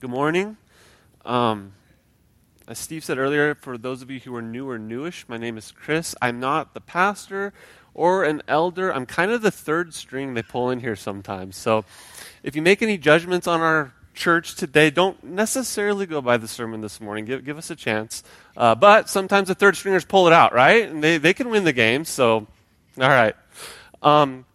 [0.00, 0.56] Good morning.
[1.26, 1.74] Um,
[2.66, 5.58] as Steve said earlier, for those of you who are new or newish, my name
[5.58, 6.14] is Chris.
[6.22, 7.52] I'm not the pastor
[7.92, 8.90] or an elder.
[8.94, 11.56] I'm kind of the third string they pull in here sometimes.
[11.56, 11.84] So
[12.42, 16.80] if you make any judgments on our church today, don't necessarily go by the sermon
[16.80, 17.26] this morning.
[17.26, 18.24] Give, give us a chance.
[18.56, 20.88] Uh, but sometimes the third stringers pull it out, right?
[20.88, 22.06] And they, they can win the game.
[22.06, 22.46] So,
[22.98, 23.36] all right.
[24.00, 24.46] Um,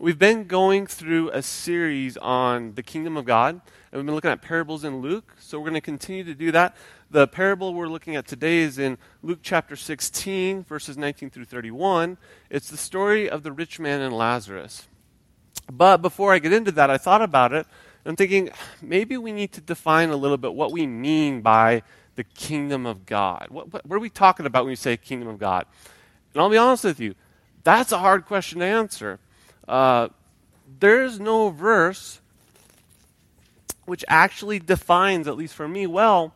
[0.00, 3.60] we've been going through a series on the kingdom of God,
[3.90, 5.34] and we've been looking at parables in Luke.
[5.38, 6.76] So we're going to continue to do that.
[7.10, 12.18] The parable we're looking at today is in Luke chapter 16, verses 19 through 31.
[12.50, 14.88] It's the story of the rich man and Lazarus.
[15.72, 17.66] But before I get into that, I thought about it.
[18.04, 18.50] I'm thinking
[18.82, 21.82] maybe we need to define a little bit what we mean by
[22.16, 23.46] the kingdom of God.
[23.48, 25.64] What, what, what are we talking about when we say kingdom of God?
[26.34, 27.14] And I'll be honest with you,
[27.64, 29.18] that's a hard question to answer.
[29.66, 30.08] Uh,
[30.78, 32.20] there's no verse
[33.88, 36.34] which actually defines, at least for me, well,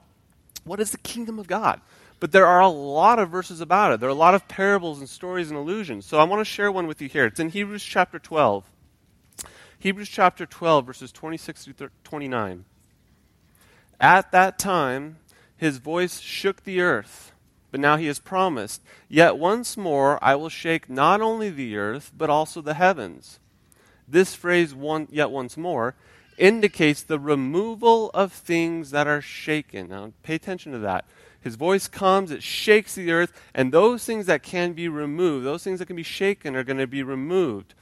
[0.65, 1.83] what is the kingdom of God?
[2.19, 4.01] But there are a lot of verses about it.
[4.01, 6.07] There are a lot of parables and stories and allusions.
[6.07, 7.27] So I want to share one with you here.
[7.27, 8.65] It's in Hebrews chapter 12.
[9.79, 12.65] Hebrews chapter 12, verses 26 through 29.
[14.01, 15.19] At that time,
[15.55, 17.33] his voice shook the earth,
[17.71, 22.13] but now he has promised, Yet once more I will shake not only the earth,
[22.17, 23.41] but also the heavens.
[24.09, 25.95] This phrase, one, yet once more,
[26.39, 29.89] indicates the removal of things that are shaken.
[29.89, 31.05] Now, pay attention to that.
[31.41, 35.65] His voice comes, it shakes the earth, and those things that can be removed, those
[35.65, 37.75] things that can be shaken, are going to be removed.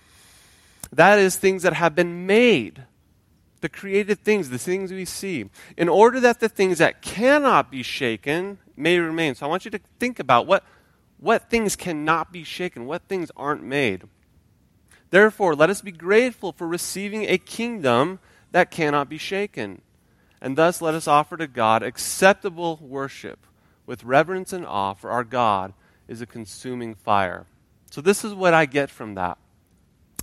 [0.93, 2.85] That is, things that have been made,
[3.61, 7.83] the created things, the things we see, in order that the things that cannot be
[7.83, 9.35] shaken may remain.
[9.35, 10.65] So I want you to think about what,
[11.19, 14.05] what things cannot be shaken, what things aren't made.
[15.11, 18.21] Therefore, let us be grateful for receiving a kingdom
[18.53, 19.83] that cannot be shaken.
[20.41, 23.47] And thus let us offer to God acceptable worship
[23.87, 25.75] with reverence and awe, for our God
[26.09, 27.47] is a consuming fire.
[27.91, 29.37] So, this is what I get from that.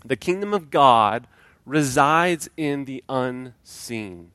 [0.05, 1.27] The kingdom of God
[1.66, 4.31] resides in the unseen.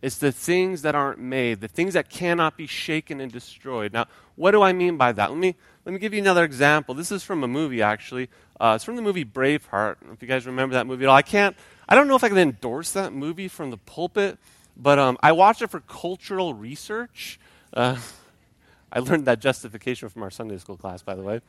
[0.00, 3.92] It's the things that aren't made, the things that cannot be shaken and destroyed.
[3.92, 5.30] Now, what do I mean by that?
[5.30, 6.94] Let me, let me give you another example.
[6.94, 8.28] This is from a movie, actually.
[8.60, 9.96] Uh, it's from the movie Braveheart.
[10.12, 11.56] If you guys remember that movie at all, I can't
[11.88, 14.38] I don't know if I can endorse that movie from the pulpit,
[14.76, 17.40] but um, I watched it for cultural research.
[17.72, 17.96] Uh,
[18.92, 21.40] I learned that justification from our Sunday school class, by the way.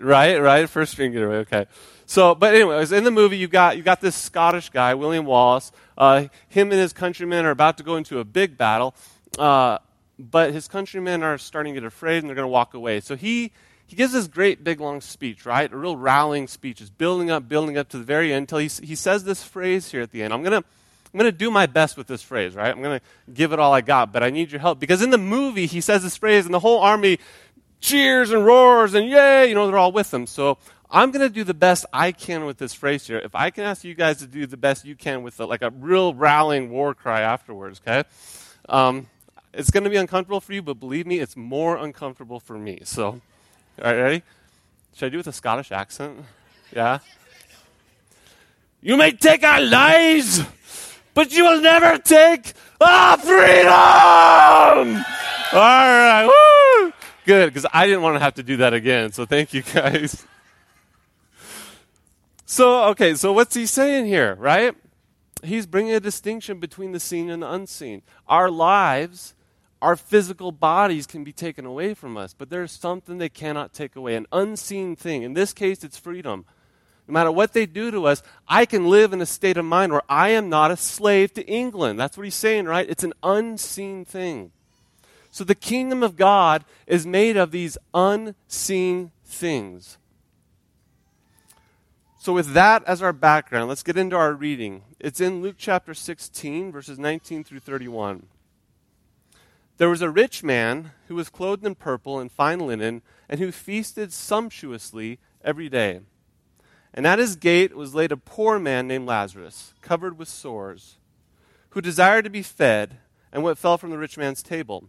[0.00, 1.36] Right, right, first string getaway.
[1.38, 1.66] Okay,
[2.06, 5.72] so but anyways, in the movie you got you got this Scottish guy, William Wallace.
[5.96, 8.94] Uh, him and his countrymen are about to go into a big battle,
[9.38, 9.78] uh,
[10.18, 13.00] but his countrymen are starting to get afraid and they're going to walk away.
[13.00, 13.52] So he
[13.86, 15.72] he gives this great big long speech, right?
[15.72, 16.80] A real rallying speech.
[16.80, 19.90] It's building up, building up to the very end until he, he says this phrase
[19.90, 20.32] here at the end.
[20.32, 20.64] I'm to
[21.12, 22.68] I'm going to do my best with this phrase, right?
[22.68, 24.78] I'm going to give it all I got, but I need your help.
[24.78, 27.18] Because in the movie, he says this phrase, and the whole army
[27.80, 30.26] cheers and roars, and yay, you know, they're all with them.
[30.26, 30.58] So
[30.90, 33.18] I'm going to do the best I can with this phrase here.
[33.18, 35.70] If I can ask you guys to do the best you can with like a
[35.70, 38.08] real rallying war cry afterwards, okay?
[38.68, 39.08] Um,
[39.52, 42.80] it's going to be uncomfortable for you, but believe me, it's more uncomfortable for me.
[42.84, 43.20] So
[43.80, 44.22] all right, ready?
[44.94, 46.18] Should I do it with a Scottish accent?
[46.74, 46.98] Yeah?
[48.80, 50.42] You may take our lives,
[51.14, 53.68] but you will never take our freedom!
[55.52, 56.47] All right, woo!
[57.28, 60.24] Good, because I didn't want to have to do that again, so thank you guys.
[62.46, 64.74] So, okay, so what's he saying here, right?
[65.44, 68.00] He's bringing a distinction between the seen and the unseen.
[68.28, 69.34] Our lives
[69.82, 73.94] our physical bodies can be taken away from us, but there's something they cannot take
[73.94, 75.22] away an unseen thing.
[75.22, 76.46] In this case, it's freedom.
[77.06, 79.92] No matter what they do to us, I can live in a state of mind
[79.92, 82.00] where I am not a slave to England.
[82.00, 82.88] That's what he's saying, right?
[82.88, 84.50] It's an unseen thing.
[85.30, 89.98] So the kingdom of God is made of these unseen things.
[92.20, 94.82] So, with that as our background, let's get into our reading.
[94.98, 98.26] It's in Luke chapter 16, verses 19 through 31.
[99.78, 103.52] There was a rich man who was clothed in purple and fine linen, and who
[103.52, 106.00] feasted sumptuously every day.
[106.92, 110.96] And at his gate was laid a poor man named Lazarus, covered with sores,
[111.70, 112.98] who desired to be fed,
[113.32, 114.88] and what fell from the rich man's table.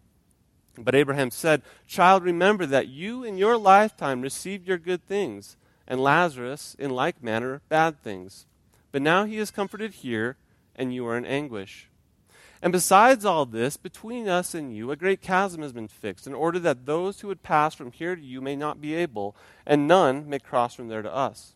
[0.77, 5.57] But Abraham said, Child, remember that you in your lifetime received your good things,
[5.87, 8.45] and Lazarus, in like manner, bad things.
[8.91, 10.37] But now he is comforted here,
[10.75, 11.89] and you are in anguish.
[12.61, 16.33] And besides all this, between us and you, a great chasm has been fixed, in
[16.33, 19.35] order that those who would pass from here to you may not be able,
[19.65, 21.53] and none may cross from there to us.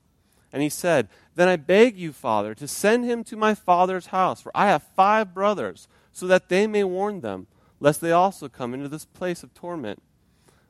[0.51, 4.41] And he said, Then I beg you, Father, to send him to my father's house,
[4.41, 7.47] for I have five brothers, so that they may warn them,
[7.85, 10.01] lest they also come into this place of torment.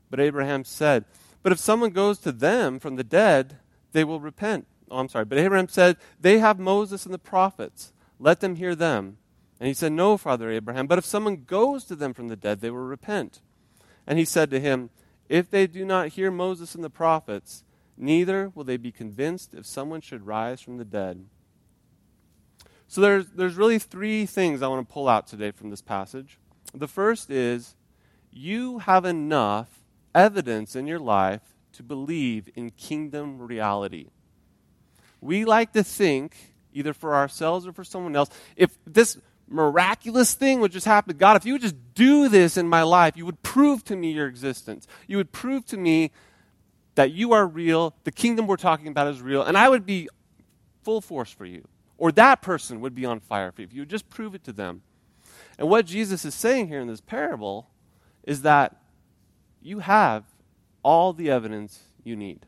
[0.10, 1.06] But Abraham said,
[1.44, 3.60] But if someone goes to them from the dead,
[3.94, 4.68] they will repent.
[4.92, 5.24] Oh, I'm sorry.
[5.24, 7.94] But Abraham said, They have Moses and the prophets.
[8.20, 9.16] Let them hear them.
[9.62, 12.60] And he said, No, Father Abraham, but if someone goes to them from the dead,
[12.60, 13.40] they will repent.
[14.06, 14.90] And he said to him,
[15.30, 17.64] If they do not hear Moses and the prophets,
[17.96, 21.28] neither will they be convinced if someone should rise from the dead.
[22.90, 26.40] So there's, there's really three things I want to pull out today from this passage.
[26.74, 27.76] The first is
[28.32, 29.70] you have enough
[30.14, 31.42] evidence in your life
[31.74, 34.08] to believe in kingdom reality.
[35.22, 36.36] We like to think,
[36.74, 39.18] either for ourselves or for someone else, if this
[39.48, 41.18] miraculous thing would just happen.
[41.18, 44.12] God, if you would just do this in my life, you would prove to me
[44.12, 44.88] your existence.
[45.08, 46.12] You would prove to me
[46.96, 50.10] that you are real, the kingdom we're talking about is real, and I would be
[50.84, 51.68] full force for you.
[51.98, 54.44] Or that person would be on fire for you if you would just prove it
[54.46, 54.82] to them.
[55.58, 57.70] And what Jesus is saying here in this parable
[58.24, 58.76] is that
[59.62, 60.24] you have
[60.84, 62.46] all the evidence you need.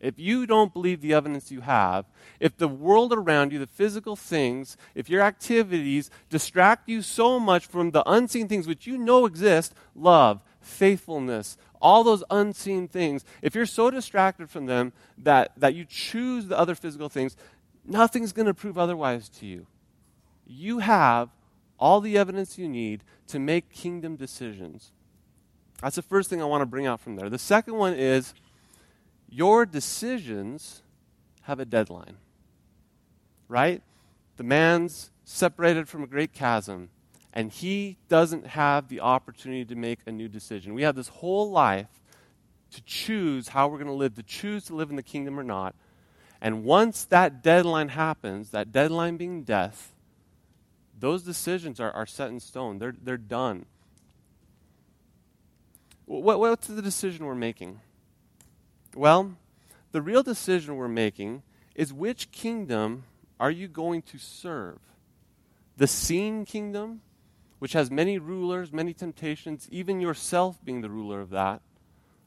[0.00, 2.04] If you don't believe the evidence you have,
[2.38, 7.66] if the world around you, the physical things, if your activities distract you so much
[7.66, 13.54] from the unseen things which you know exist love, faithfulness, all those unseen things if
[13.54, 17.34] you're so distracted from them that, that you choose the other physical things,
[17.84, 19.66] nothing's going to prove otherwise to you.
[20.46, 21.30] You have
[21.78, 24.92] all the evidence you need to make kingdom decisions.
[25.80, 27.28] That's the first thing I want to bring out from there.
[27.28, 28.34] The second one is
[29.28, 30.82] your decisions
[31.42, 32.16] have a deadline.
[33.48, 33.82] Right?
[34.36, 36.90] The man's separated from a great chasm,
[37.32, 40.74] and he doesn't have the opportunity to make a new decision.
[40.74, 42.00] We have this whole life
[42.72, 45.44] to choose how we're going to live, to choose to live in the kingdom or
[45.44, 45.74] not.
[46.40, 49.93] And once that deadline happens, that deadline being death,
[50.98, 52.78] those decisions are, are set in stone.
[52.78, 53.66] They're, they're done.
[56.06, 57.80] What, what's the decision we're making?
[58.94, 59.36] Well,
[59.92, 61.42] the real decision we're making
[61.74, 63.04] is which kingdom
[63.40, 64.78] are you going to serve?
[65.76, 67.00] The seen kingdom,
[67.58, 71.62] which has many rulers, many temptations, even yourself being the ruler of that,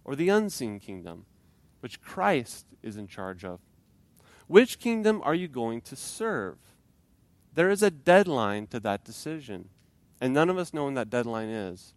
[0.04, 1.26] or the unseen kingdom,
[1.80, 3.60] which Christ is in charge of?
[4.48, 6.58] Which kingdom are you going to serve?
[7.58, 9.70] There is a deadline to that decision,
[10.22, 11.96] and none of us know when that deadline is.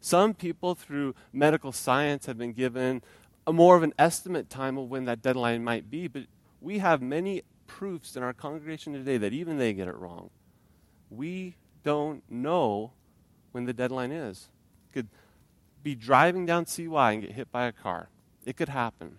[0.00, 3.00] Some people, through medical science, have been given
[3.46, 6.24] a more of an estimate time of when that deadline might be, but
[6.60, 10.30] we have many proofs in our congregation today that even they get it wrong.
[11.10, 12.90] We don't know
[13.52, 14.48] when the deadline is.
[14.92, 15.06] Could
[15.84, 18.08] be driving down CY and get hit by a car.
[18.44, 19.18] It could happen.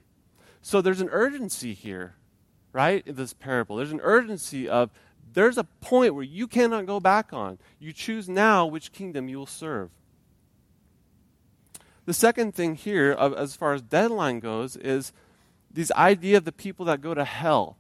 [0.62, 2.16] So there's an urgency here,
[2.74, 3.02] right?
[3.08, 4.90] In this parable, there's an urgency of
[5.34, 7.58] there's a point where you cannot go back on.
[7.80, 9.90] You choose now which kingdom you will serve.
[12.06, 15.14] The second thing here, as far as deadline goes, is
[15.72, 17.78] this idea of the people that go to hell.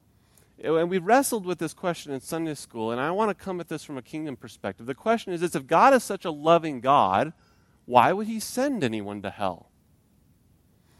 [0.63, 3.67] And we wrestled with this question in Sunday school, and I want to come at
[3.67, 4.85] this from a kingdom perspective.
[4.85, 7.33] The question is this if God is such a loving God,
[7.85, 9.69] why would he send anyone to hell?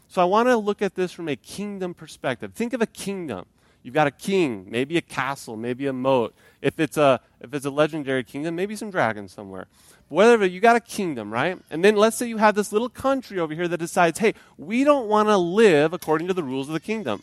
[0.06, 2.52] So I want to look at this from a kingdom perspective.
[2.52, 3.46] Think of a kingdom.
[3.84, 6.34] You've got a king, maybe a castle, maybe a moat.
[6.62, 9.66] If it's a, if it's a legendary kingdom, maybe some dragons somewhere
[10.08, 11.58] But whatever, you got a kingdom, right?
[11.70, 14.84] And then let's say you have this little country over here that decides, hey, we
[14.84, 17.22] don't want to live according to the rules of the kingdom.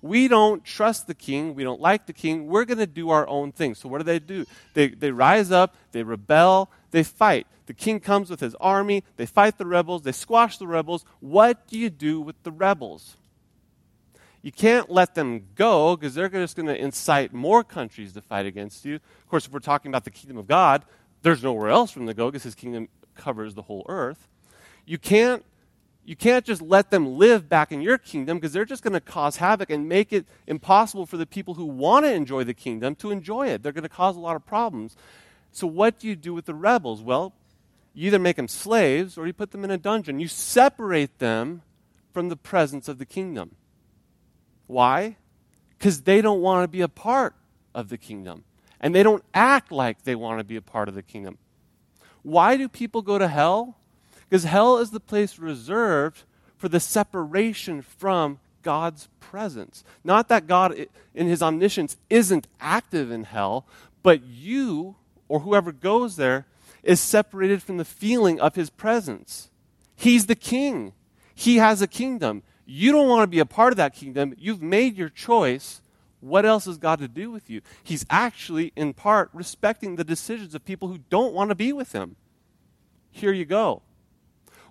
[0.00, 1.56] We don't trust the king.
[1.56, 2.46] We don't like the king.
[2.46, 3.74] We're going to do our own thing.
[3.74, 4.46] So, what do they do?
[4.74, 7.48] They, they rise up, they rebel, they fight.
[7.66, 11.04] The king comes with his army, they fight the rebels, they squash the rebels.
[11.18, 13.16] What do you do with the rebels?
[14.42, 18.46] You can't let them go because they're just going to incite more countries to fight
[18.46, 18.96] against you.
[18.96, 20.84] Of course, if we're talking about the kingdom of God,
[21.22, 24.28] there's nowhere else from the go because his kingdom covers the whole earth.
[24.86, 25.44] You can't
[26.02, 29.00] you can't just let them live back in your kingdom because they're just going to
[29.00, 32.94] cause havoc and make it impossible for the people who want to enjoy the kingdom
[32.96, 33.62] to enjoy it.
[33.62, 34.96] They're going to cause a lot of problems.
[35.52, 37.02] So, what do you do with the rebels?
[37.02, 37.34] Well,
[37.94, 40.18] you either make them slaves or you put them in a dungeon.
[40.18, 41.62] You separate them
[42.12, 43.56] from the presence of the kingdom.
[44.70, 45.16] Why?
[45.76, 47.34] Because they don't want to be a part
[47.74, 48.44] of the kingdom
[48.80, 51.38] and they don't act like they want to be a part of the kingdom.
[52.22, 53.76] Why do people go to hell?
[54.28, 56.22] Because hell is the place reserved
[56.56, 59.82] for the separation from God's presence.
[60.04, 63.66] Not that God, in his omniscience, isn't active in hell,
[64.04, 64.94] but you,
[65.26, 66.46] or whoever goes there,
[66.84, 69.50] is separated from the feeling of his presence.
[69.96, 70.92] He's the king,
[71.34, 72.44] he has a kingdom.
[72.72, 74.32] You don't want to be a part of that kingdom.
[74.38, 75.82] You've made your choice.
[76.20, 77.62] What else has God to do with you?
[77.82, 81.90] He's actually, in part, respecting the decisions of people who don't want to be with
[81.90, 82.14] him.
[83.10, 83.82] Here you go.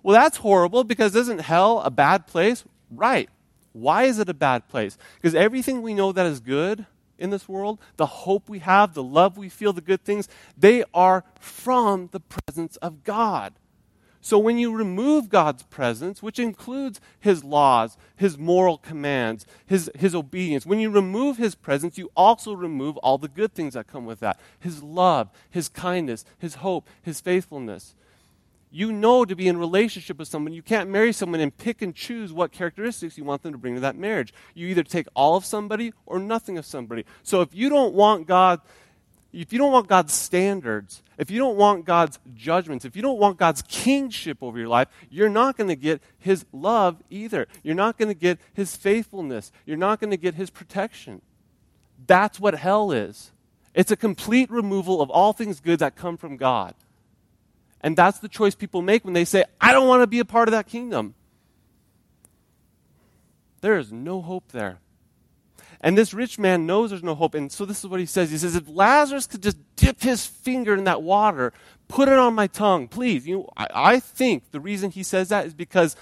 [0.02, 2.64] Well, that's horrible because isn't hell a bad place?
[2.90, 3.28] Right.
[3.74, 4.96] Why is it a bad place?
[5.16, 6.86] Because everything we know that is good
[7.18, 10.26] in this world, the hope we have, the love we feel, the good things,
[10.56, 13.52] they are from the presence of God.
[14.22, 20.14] So when you remove God's presence, which includes His laws, His moral commands, His, His
[20.14, 24.04] obedience, when you remove His presence, you also remove all the good things that come
[24.04, 27.94] with that His love, His kindness, His hope, His faithfulness
[28.70, 30.52] you know to be in relationship with someone.
[30.52, 33.74] You can't marry someone and pick and choose what characteristics you want them to bring
[33.74, 34.32] to that marriage.
[34.54, 37.04] You either take all of somebody or nothing of somebody.
[37.22, 38.60] So if you don't want God,
[39.32, 43.18] if you don't want God's standards, if you don't want God's judgments, if you don't
[43.18, 47.46] want God's kingship over your life, you're not going to get His love either.
[47.62, 49.52] You're not going to get His faithfulness.
[49.66, 51.22] You're not going to get His protection.
[52.06, 53.30] That's what hell is.
[53.72, 56.74] It's a complete removal of all things good that come from God.
[57.82, 60.24] And that's the choice people make when they say, I don't want to be a
[60.24, 61.14] part of that kingdom.
[63.60, 64.80] There is no hope there.
[65.80, 67.34] And this rich man knows there's no hope.
[67.34, 68.30] And so this is what he says.
[68.30, 71.52] He says, if Lazarus could just dip his finger in that water,
[71.88, 73.26] put it on my tongue, please.
[73.26, 75.96] You know, I, I think the reason he says that is because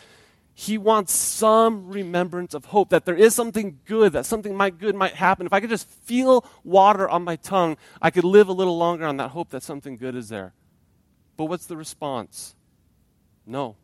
[0.52, 4.96] he wants some remembrance of hope, that there is something good, that something might good
[4.96, 5.46] might happen.
[5.46, 9.06] If I could just feel water on my tongue, I could live a little longer
[9.06, 10.54] on that hope that something good is there.
[11.36, 12.56] But what's the response?
[13.46, 13.76] No.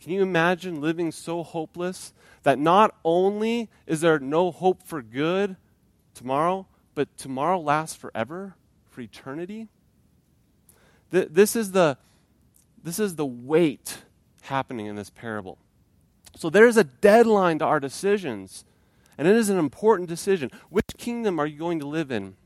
[0.00, 5.56] Can you imagine living so hopeless that not only is there no hope for good
[6.14, 8.54] tomorrow, but tomorrow lasts forever,
[8.88, 9.68] for eternity?
[11.10, 11.98] This is the,
[12.82, 13.98] this is the weight
[14.42, 15.58] happening in this parable.
[16.36, 18.64] So there's a deadline to our decisions,
[19.18, 20.50] and it is an important decision.
[20.70, 22.36] Which kingdom are you going to live in?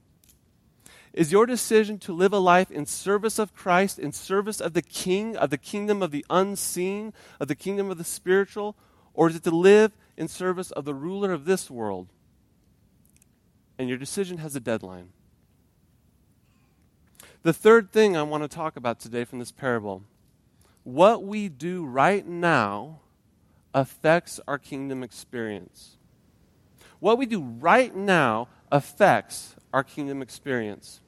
[1.14, 4.83] Is your decision to live a life in service of Christ, in service of the
[4.83, 8.75] King, of the kingdom of the unseen, of the kingdom of the spiritual,
[9.14, 12.09] or is it to live in service of the ruler of this world?
[13.78, 15.11] And your decision has a deadline.
[17.44, 20.02] The third thing I want to talk about today from this parable
[20.83, 23.00] what we do right now
[23.73, 25.97] affects our kingdom experience.
[26.99, 31.00] What we do right now affects our kingdom experience.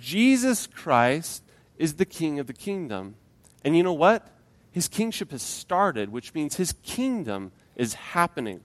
[0.00, 1.42] Jesus Christ
[1.76, 3.16] is the king of the kingdom.
[3.64, 4.26] And you know what?
[4.70, 8.60] His kingship has started, which means his kingdom is happening.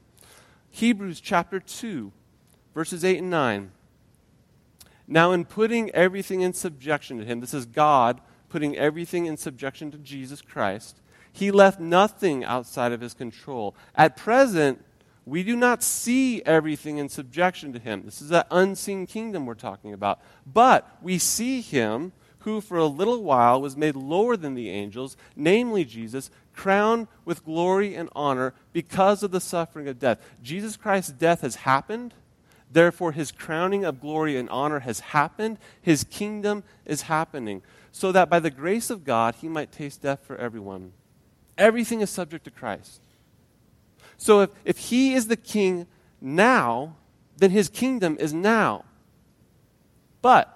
[0.70, 2.12] Hebrews chapter 2,
[2.74, 3.72] verses 8 and 9.
[5.08, 9.90] Now, in putting everything in subjection to him, this is God putting everything in subjection
[9.92, 13.75] to Jesus Christ, he left nothing outside of his control.
[13.96, 14.86] At present,
[15.25, 18.03] we do not see everything in subjection to him.
[18.03, 20.20] This is that unseen kingdom we're talking about.
[20.46, 25.15] But we see him who for a little while was made lower than the angels,
[25.36, 30.20] namely Jesus, crowned with glory and honor because of the suffering of death.
[30.42, 32.13] Jesus Christ's death has happened.
[32.70, 35.58] Therefore, his crowning of glory and honor has happened.
[35.82, 37.62] His kingdom is happening.
[37.92, 40.92] So that by the grace of God, he might taste death for everyone.
[41.58, 43.00] Everything is subject to Christ.
[44.17, 45.88] So if, if he is the king
[46.22, 46.96] now,
[47.38, 48.86] then his kingdom is now.
[50.22, 50.50] But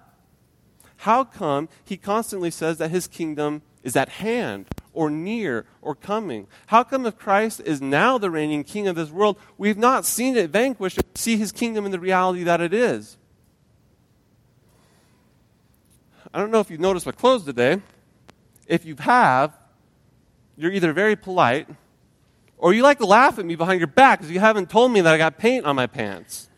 [0.97, 6.47] how come he constantly says that his kingdom is at hand or near or coming?
[6.67, 10.35] How come if Christ is now the reigning king of this world, we've not seen
[10.35, 13.17] it vanquished see his kingdom in the reality that it is?
[16.33, 17.81] I don't know if you've noticed my clothes today.
[18.67, 19.57] If you have,
[20.57, 21.67] you're either very polite
[22.57, 25.01] or you like to laugh at me behind your back because you haven't told me
[25.01, 26.49] that I got paint on my pants.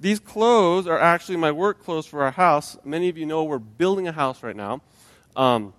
[0.00, 2.78] These clothes are actually my work clothes for our house.
[2.84, 4.80] Many of you know we're building a house right now.
[5.36, 5.74] Um,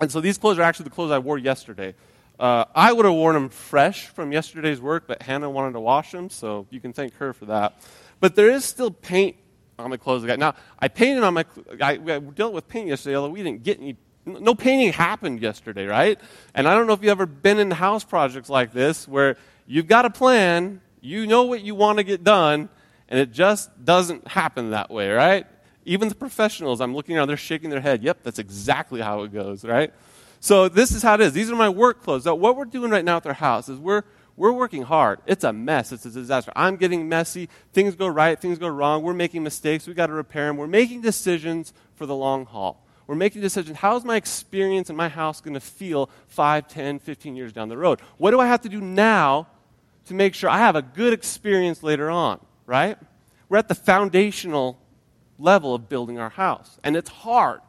[0.00, 1.94] and so these clothes are actually the clothes I wore yesterday.
[2.38, 6.10] Uh, I would have worn them fresh from yesterday's work, but Hannah wanted to wash
[6.10, 7.80] them, so you can thank her for that.
[8.18, 9.36] But there is still paint
[9.78, 10.38] on the clothes I got.
[10.38, 11.44] Now, I painted on my,
[11.80, 13.96] I, I dealt with paint yesterday, although we didn't get any
[14.40, 16.18] no painting happened yesterday, right?
[16.54, 19.86] And I don't know if you've ever been in house projects like this where you've
[19.86, 22.68] got a plan, you know what you want to get done,
[23.08, 25.46] and it just doesn't happen that way, right?
[25.84, 28.02] Even the professionals, I'm looking around, they're shaking their head.
[28.02, 29.92] Yep, that's exactly how it goes, right?
[30.40, 31.32] So this is how it is.
[31.32, 32.24] These are my work clothes.
[32.24, 34.04] So what we're doing right now at our house is we're
[34.40, 35.20] we're working hard.
[35.26, 35.92] It's a mess.
[35.92, 36.50] It's a disaster.
[36.56, 37.50] I'm getting messy.
[37.74, 38.40] Things go right.
[38.40, 39.02] Things go wrong.
[39.02, 39.86] We're making mistakes.
[39.86, 40.56] We got to repair them.
[40.56, 42.82] We're making decisions for the long haul.
[43.10, 43.76] We're making decisions.
[43.76, 47.68] How is my experience in my house going to feel 5, 10, 15 years down
[47.68, 47.98] the road?
[48.18, 49.48] What do I have to do now
[50.04, 52.96] to make sure I have a good experience later on, right?
[53.48, 54.78] We're at the foundational
[55.40, 56.78] level of building our house.
[56.84, 57.62] And it's hard.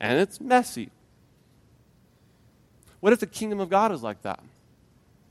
[0.00, 0.90] And it's messy.
[2.98, 4.40] What if the kingdom of God is like that?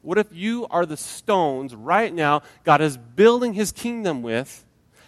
[0.02, 4.64] What if you are the stones right now God is building his kingdom with,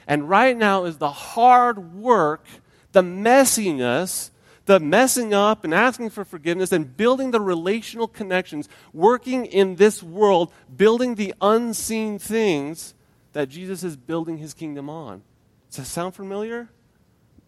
[0.05, 2.45] and right now is the hard work,
[2.91, 4.31] the messiness,
[4.69, 10.03] the messing up and asking for forgiveness and building the relational connections, working in this
[10.03, 12.93] world, building the unseen things
[13.33, 15.23] that Jesus is building his kingdom on.
[15.69, 16.69] Does that sound familiar?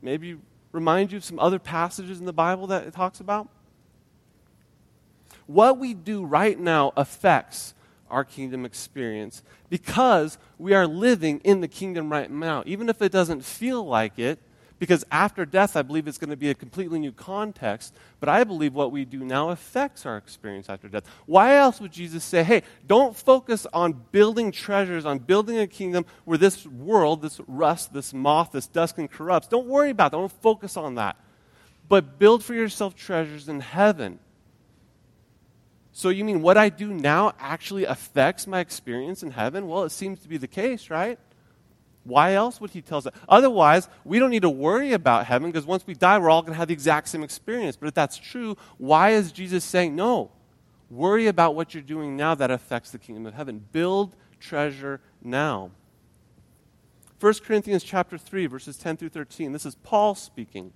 [0.02, 0.38] Maybe
[0.72, 3.48] remind you of some other passages in the Bible that it talks about?
[5.52, 7.74] what we do right now affects
[8.10, 13.12] our kingdom experience because we are living in the kingdom right now, even if it
[13.12, 14.40] doesn't feel like it.
[14.82, 17.94] Because after death, I believe it's going to be a completely new context.
[18.20, 21.04] But I believe what we do now affects our experience after death.
[21.28, 26.08] Why else would Jesus say, hey, don't focus on building treasures, on building a kingdom
[26.26, 29.52] where this world, this rust, this moth, this dust can corrupt?
[29.52, 30.18] Don't worry about that.
[30.18, 31.16] Don't focus on that.
[31.88, 34.18] But build for yourself treasures in heaven
[35.92, 39.68] so you mean what I do now actually affects my experience in heaven?
[39.68, 41.20] Well, it seems to be the case, right?
[42.04, 43.14] Why else would he tell us that?
[43.30, 46.54] Otherwise, we don't need to worry about heaven because once we die, we're all going
[46.54, 47.76] to have the exact same experience.
[47.76, 50.32] But if that's true, why is Jesus saying, no,
[50.90, 53.64] worry about what you're doing now that affects the kingdom of heaven?
[53.72, 55.72] Build treasure now.
[57.20, 59.52] 1 Corinthians chapter 3, verses 10 through 13.
[59.52, 60.74] This is Paul speaking.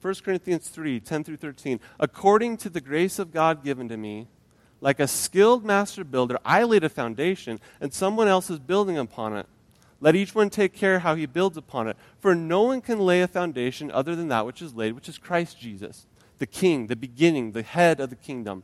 [0.00, 1.80] 1 Corinthians 3 10 through 13.
[1.98, 4.28] According to the grace of God given to me,
[4.80, 9.36] like a skilled master builder, I laid a foundation, and someone else is building upon
[9.36, 9.46] it.
[10.00, 11.96] Let each one take care how he builds upon it.
[12.20, 15.18] For no one can lay a foundation other than that which is laid, which is
[15.18, 16.06] Christ Jesus,
[16.38, 18.62] the King, the beginning, the head of the kingdom.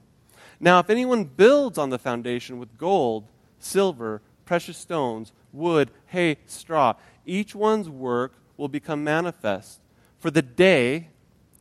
[0.61, 3.27] Now, if anyone builds on the foundation with gold,
[3.59, 6.94] silver, precious stones, wood, hay, straw,
[7.27, 9.81] each one's work will become manifest.
[10.18, 11.09] For the day,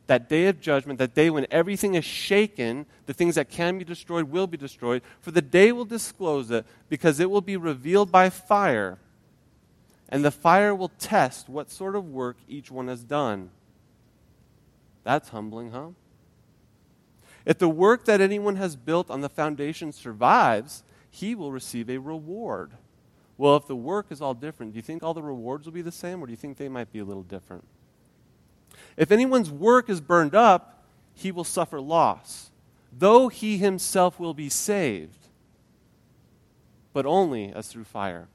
[0.06, 3.84] that day of judgment, that day when everything is shaken, the things that can be
[3.84, 8.12] destroyed will be destroyed, for the day will disclose it, because it will be revealed
[8.12, 8.98] by fire,
[10.14, 13.50] and the fire will test what sort of work each one has done.
[15.02, 15.88] That's humbling, huh?
[17.44, 21.98] If the work that anyone has built on the foundation survives, he will receive a
[21.98, 22.70] reward.
[23.36, 25.82] Well, if the work is all different, do you think all the rewards will be
[25.82, 27.64] the same, or do you think they might be a little different?
[28.96, 32.52] If anyone's work is burned up, he will suffer loss,
[32.96, 35.26] though he himself will be saved,
[36.92, 38.28] but only as through fire.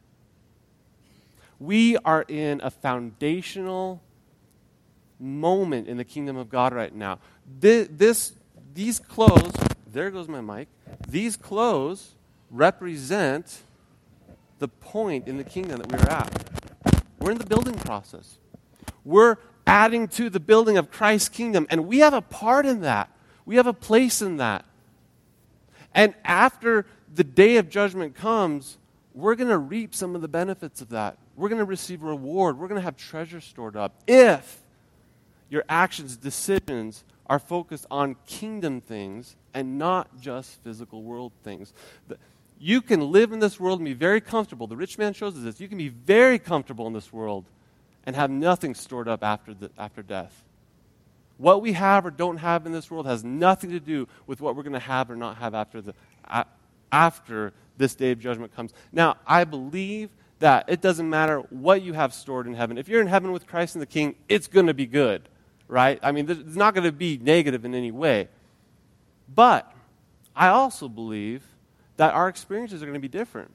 [1.59, 4.01] We are in a foundational
[5.19, 7.19] moment in the kingdom of God right now.
[7.59, 8.33] This, this,
[8.73, 9.53] these clothes,
[9.91, 10.69] there goes my mic,
[11.07, 12.11] these clothes
[12.49, 13.59] represent
[14.59, 17.03] the point in the kingdom that we're at.
[17.19, 18.37] We're in the building process.
[19.03, 21.67] We're adding to the building of Christ's kingdom.
[21.69, 23.09] And we have a part in that,
[23.45, 24.65] we have a place in that.
[25.93, 28.77] And after the day of judgment comes,
[29.13, 31.17] we're going to reap some of the benefits of that.
[31.39, 32.59] We're going to receive reward.
[32.59, 34.61] We're going to have treasure stored up if
[35.49, 41.73] your actions, decisions are focused on kingdom things and not just physical world things.
[42.59, 44.67] You can live in this world and be very comfortable.
[44.67, 45.61] The rich man shows us this.
[45.61, 47.45] You can be very comfortable in this world
[48.05, 50.43] and have nothing stored up after, the, after death.
[51.37, 54.57] What we have or don't have in this world has nothing to do with what
[54.57, 55.93] we're going to have or not have after, the,
[56.91, 58.73] after this day of judgment comes.
[58.91, 62.77] Now, I believe that it doesn't matter what you have stored in heaven.
[62.77, 65.27] If you're in heaven with Christ and the King, it's going to be good,
[65.67, 65.99] right?
[66.01, 68.29] I mean, it's not going to be negative in any way.
[69.33, 69.71] But
[70.35, 71.43] I also believe
[71.97, 73.51] that our experiences are going to be different.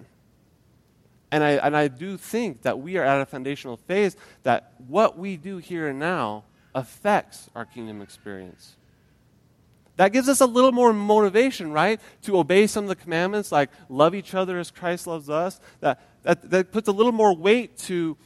[1.31, 5.19] And I, and I do think that we are at a foundational phase that what
[5.19, 6.45] we do here and now
[6.75, 8.77] affects our kingdom experience.
[9.97, 12.01] That gives us a little more motivation, right?
[12.23, 15.61] To obey some of the commandments, like love each other as Christ loves us.
[15.81, 18.17] That, that, that puts a little more weight to,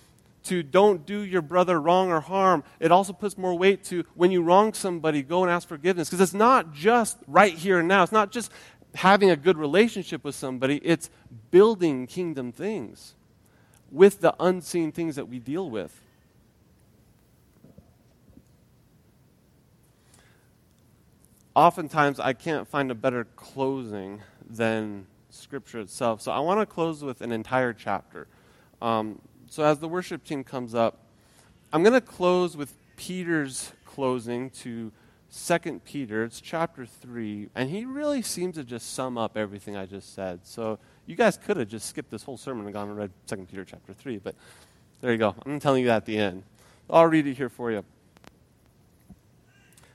[0.44, 2.64] to don't do your brother wrong or harm.
[2.81, 6.09] It also puts more weight to when you wrong somebody, go and ask forgiveness.
[6.09, 8.02] Because it's not just right here and now.
[8.02, 8.50] It's not just
[8.94, 11.11] having a good relationship with somebody, it's
[11.50, 13.14] building kingdom things
[13.90, 16.00] with the unseen things that we deal with.
[21.59, 26.23] Oftentimes I can't find a better closing than Scripture itself.
[26.23, 28.29] So I want to close with an entire chapter.
[28.81, 31.05] Um, so as the worship team comes up,
[31.73, 34.92] I'm going to close with Peter's closing to
[35.31, 36.23] Second Peter.
[36.23, 40.40] It's chapter 3, and he really seems to just sum up everything I just said.
[40.44, 43.49] So you guys could have just skipped this whole sermon and gone and read Second
[43.49, 44.37] Peter chapter 3, but
[45.01, 45.35] there you go.
[45.44, 46.44] I'm telling you that at the end.
[46.88, 47.85] I'll read it here for you.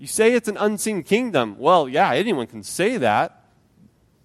[0.00, 1.56] You say it's an unseen kingdom.
[1.58, 3.44] Well, yeah, anyone can say that.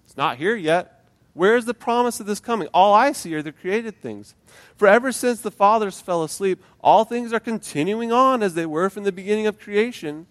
[0.06, 1.04] It's not here yet.
[1.34, 2.68] Where is the promise of this coming?
[2.72, 4.34] All I see are the created things.
[4.78, 8.88] For ever since the fathers fell asleep, all things are continuing on as they were
[8.88, 10.26] from the beginning of creation.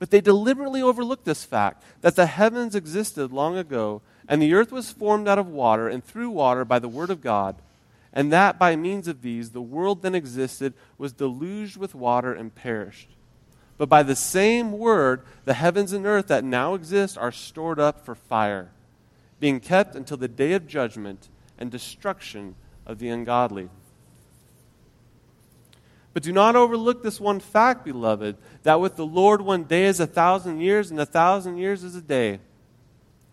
[0.00, 4.72] But they deliberately overlooked this fact that the heavens existed long ago, and the earth
[4.72, 7.54] was formed out of water and through water by the word of God,
[8.12, 12.52] and that by means of these the world then existed, was deluged with water, and
[12.52, 13.08] perished.
[13.78, 18.04] But by the same word, the heavens and earth that now exist are stored up
[18.04, 18.70] for fire
[19.42, 22.54] being kept until the day of judgment and destruction
[22.86, 23.68] of the ungodly.
[26.14, 29.98] But do not overlook this one fact, beloved, that with the Lord one day is
[29.98, 32.38] a thousand years, and a thousand years is a day.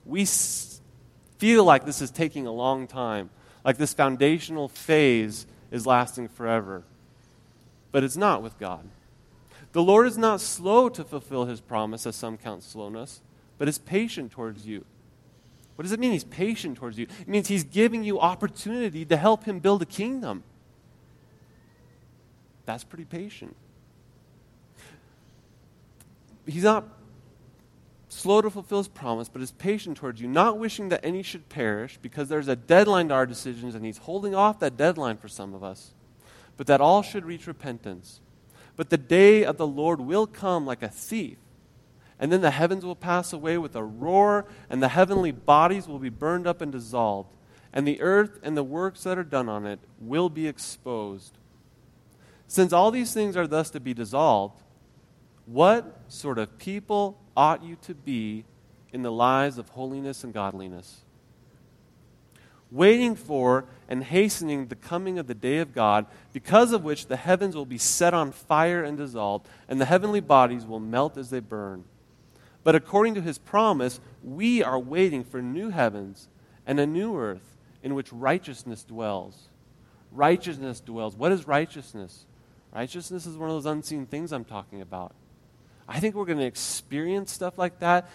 [0.04, 0.25] We
[1.38, 3.30] feel like this is taking a long time,
[3.63, 6.82] like this foundational phase is lasting forever.
[7.91, 8.89] But it's not with God.
[9.71, 13.21] The Lord is not slow to fulfill his promise, as some count slowness,
[13.58, 14.86] but is patient towards you
[15.79, 17.08] what does it mean he's patient towards you?
[17.21, 20.43] It means he's giving you opportunity to help him build a kingdom.
[22.65, 23.55] That's pretty patient.
[26.45, 26.86] He's not
[28.10, 31.47] slow to fulfill his promise, but is patient towards you, not wishing that any should
[31.47, 35.29] perish, because there's a deadline to our decisions, and he's holding off that deadline for
[35.29, 35.93] some of us,
[36.58, 38.19] but that all should reach repentance.
[38.79, 41.37] But the day of the Lord will come like a thief
[42.17, 45.99] and then the heavens will pass away with a roar, and the heavenly bodies will
[45.99, 47.29] be burned up and dissolved,
[47.73, 51.37] and the earth and the works that are done on it will be exposed.
[52.47, 54.61] Since all these things are thus to be dissolved,
[55.45, 58.45] what sort of people ought you to be
[58.93, 61.01] in the lives of holiness and godliness?
[62.71, 67.15] Waiting for and hastening the coming of the day of God, because of which the
[67.17, 71.29] heavens will be set on fire and dissolved, and the heavenly bodies will melt as
[71.29, 71.84] they burn.
[72.63, 76.27] But according to his promise, we are waiting for new heavens
[76.67, 79.47] and a new earth in which righteousness dwells.
[80.12, 81.15] Righteousness dwells.
[81.15, 82.25] What is righteousness?
[82.73, 85.13] Righteousness is one of those unseen things I'm talking about.
[85.88, 88.10] I think we're going to experience stuff like that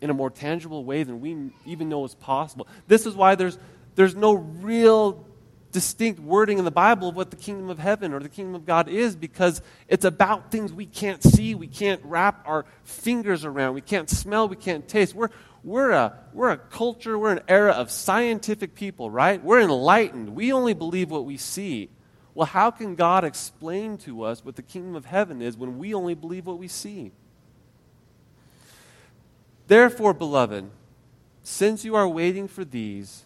[0.00, 2.66] in a more tangible way than we even know is possible.
[2.88, 3.58] This is why there's,
[3.96, 5.26] there's no real
[5.72, 8.64] distinct wording in the Bible of what the kingdom of heaven or the kingdom of
[8.64, 13.74] God is because it's about things we can't see, we can't wrap our fingers around,
[13.74, 15.14] we can't smell, we can't taste.
[15.14, 15.28] We're,
[15.62, 19.42] we're, a, we're a culture, we're an era of scientific people, right?
[19.42, 20.30] We're enlightened.
[20.30, 21.90] We only believe what we see.
[22.32, 25.92] Well, how can God explain to us what the kingdom of heaven is when we
[25.92, 27.12] only believe what we see?
[29.66, 30.70] Therefore, beloved,
[31.42, 33.25] since you are waiting for these,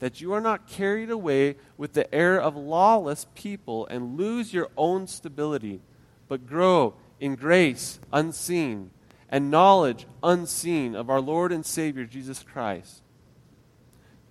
[0.00, 4.68] that you are not carried away with the air of lawless people and lose your
[4.76, 5.80] own stability,
[6.26, 8.90] but grow in grace unseen
[9.28, 13.02] and knowledge unseen of our Lord and Savior Jesus Christ.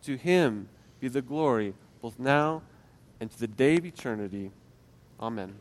[0.04, 2.64] To him be the glory both now
[3.20, 4.52] and to the day of eternity.
[5.20, 5.56] Amen.